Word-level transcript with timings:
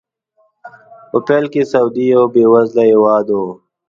په 1.09 1.17
پیل 1.27 1.45
کې 1.53 1.61
سعودي 1.71 2.05
یو 2.15 2.23
بې 2.33 2.43
وزله 2.53 2.83
هېواد 2.91 3.27
و. 3.31 3.37